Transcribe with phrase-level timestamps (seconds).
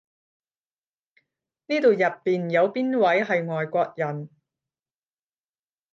[1.67, 4.31] 呢度入邊有邊位係外國人？